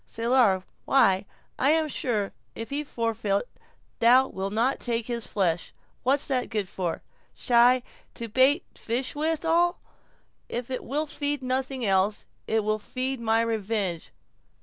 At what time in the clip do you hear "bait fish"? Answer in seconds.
8.27-9.13